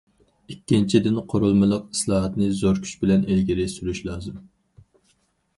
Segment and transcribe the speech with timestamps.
[0.53, 4.41] ئىككىنچىدىن، قۇرۇلمىلىق ئىسلاھاتنى زور كۈچ بىلەن ئىلگىرى سۈرۈش لازىم.